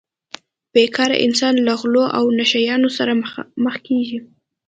بې 0.73 0.83
کاره 0.95 1.17
انسان 1.25 1.53
له 1.67 1.73
غلو 1.79 2.03
او 2.17 2.23
نشه 2.39 2.59
یانو 2.67 2.89
سره 2.97 3.13
مخ 3.63 3.75
کیږي 3.87 4.19